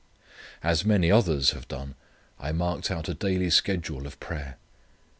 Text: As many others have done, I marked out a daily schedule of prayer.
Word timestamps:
As 0.63 0.83
many 0.83 1.11
others 1.11 1.51
have 1.51 1.67
done, 1.67 1.93
I 2.39 2.51
marked 2.53 2.89
out 2.89 3.07
a 3.07 3.13
daily 3.13 3.51
schedule 3.51 4.07
of 4.07 4.19
prayer. 4.19 4.57